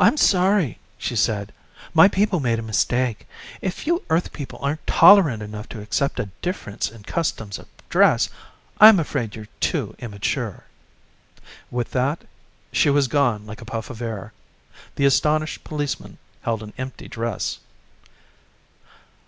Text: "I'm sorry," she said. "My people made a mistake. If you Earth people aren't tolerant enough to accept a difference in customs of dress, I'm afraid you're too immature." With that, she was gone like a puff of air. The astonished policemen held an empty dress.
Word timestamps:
"I'm 0.00 0.16
sorry," 0.16 0.78
she 0.98 1.14
said. 1.14 1.52
"My 1.94 2.08
people 2.08 2.40
made 2.40 2.58
a 2.58 2.62
mistake. 2.68 3.28
If 3.60 3.86
you 3.86 4.02
Earth 4.10 4.32
people 4.32 4.58
aren't 4.60 4.84
tolerant 4.84 5.44
enough 5.44 5.68
to 5.68 5.80
accept 5.80 6.18
a 6.18 6.28
difference 6.42 6.90
in 6.90 7.04
customs 7.04 7.56
of 7.56 7.68
dress, 7.88 8.28
I'm 8.80 8.98
afraid 8.98 9.36
you're 9.36 9.46
too 9.60 9.94
immature." 10.00 10.64
With 11.70 11.92
that, 11.92 12.22
she 12.72 12.90
was 12.90 13.06
gone 13.06 13.46
like 13.46 13.60
a 13.60 13.64
puff 13.64 13.90
of 13.90 14.02
air. 14.02 14.32
The 14.96 15.04
astonished 15.06 15.62
policemen 15.62 16.18
held 16.42 16.64
an 16.64 16.72
empty 16.76 17.06
dress. 17.06 17.60